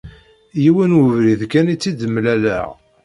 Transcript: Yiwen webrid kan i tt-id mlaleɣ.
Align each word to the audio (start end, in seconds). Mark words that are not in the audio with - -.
Yiwen 0.61 0.93
webrid 0.99 1.41
kan 1.51 1.71
i 1.73 1.75
tt-id 1.77 2.01
mlaleɣ. 2.07 2.67